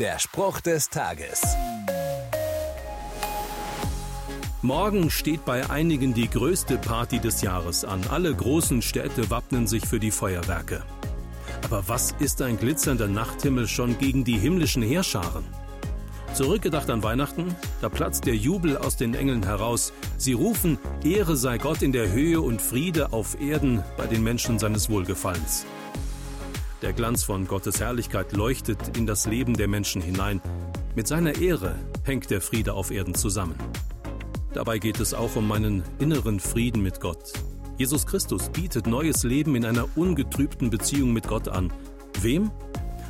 [0.00, 1.40] Der Spruch des Tages.
[4.60, 8.00] Morgen steht bei einigen die größte Party des Jahres an.
[8.10, 10.82] Alle großen Städte wappnen sich für die Feuerwerke.
[11.62, 15.44] Aber was ist ein glitzernder Nachthimmel schon gegen die himmlischen Heerscharen?
[16.32, 19.92] Zurückgedacht an Weihnachten, da platzt der Jubel aus den Engeln heraus.
[20.18, 24.58] Sie rufen, Ehre sei Gott in der Höhe und Friede auf Erden bei den Menschen
[24.58, 25.64] seines Wohlgefallens.
[26.82, 30.40] Der Glanz von Gottes Herrlichkeit leuchtet in das Leben der Menschen hinein.
[30.94, 33.56] Mit seiner Ehre hängt der Friede auf Erden zusammen.
[34.52, 37.32] Dabei geht es auch um meinen inneren Frieden mit Gott.
[37.76, 41.72] Jesus Christus bietet neues Leben in einer ungetrübten Beziehung mit Gott an.
[42.20, 42.50] Wem?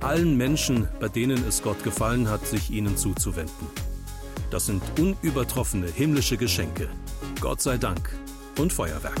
[0.00, 3.66] Allen Menschen, bei denen es Gott gefallen hat, sich ihnen zuzuwenden.
[4.50, 6.88] Das sind unübertroffene himmlische Geschenke.
[7.40, 8.10] Gott sei Dank
[8.58, 9.20] und Feuerwerk.